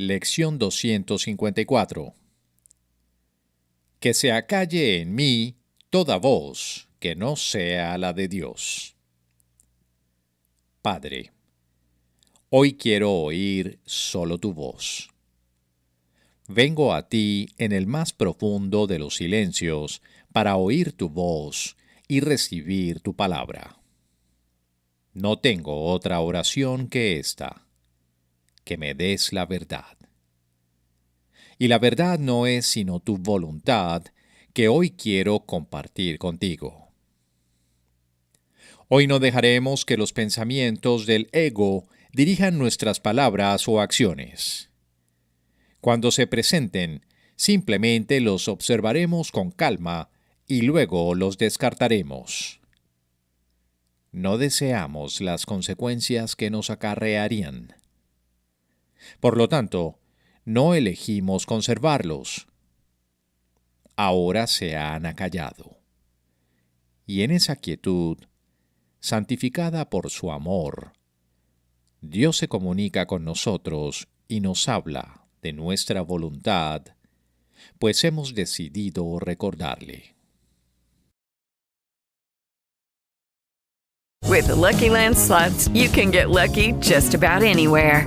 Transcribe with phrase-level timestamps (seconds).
[0.00, 2.14] Lección 254.
[3.98, 5.56] Que se acalle en mí
[5.90, 8.94] toda voz que no sea la de Dios.
[10.82, 11.32] Padre,
[12.48, 15.10] hoy quiero oír solo tu voz.
[16.46, 20.00] Vengo a ti en el más profundo de los silencios
[20.32, 23.80] para oír tu voz y recibir tu palabra.
[25.12, 27.64] No tengo otra oración que esta,
[28.68, 29.97] que me des la verdad.
[31.58, 34.04] Y la verdad no es sino tu voluntad
[34.52, 36.88] que hoy quiero compartir contigo.
[38.88, 44.70] Hoy no dejaremos que los pensamientos del ego dirijan nuestras palabras o acciones.
[45.80, 47.04] Cuando se presenten,
[47.36, 50.10] simplemente los observaremos con calma
[50.46, 52.60] y luego los descartaremos.
[54.10, 57.74] No deseamos las consecuencias que nos acarrearían.
[59.20, 59.98] Por lo tanto,
[60.48, 62.46] no elegimos conservarlos.
[63.96, 65.76] Ahora se han acallado.
[67.04, 68.16] Y en esa quietud,
[68.98, 70.94] santificada por su amor,
[72.00, 76.82] Dios se comunica con nosotros y nos habla de nuestra voluntad,
[77.78, 80.14] pues hemos decidido recordarle.
[84.26, 85.16] With the Lucky Land
[85.74, 88.06] you can get lucky just about anywhere.